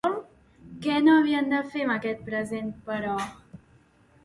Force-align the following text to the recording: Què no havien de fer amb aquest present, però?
Què 0.85 0.95
no 1.07 1.17
havien 1.17 1.51
de 1.51 1.59
fer 1.75 1.85
amb 1.85 1.95
aquest 1.97 2.25
present, 2.31 2.73
però? 2.91 3.15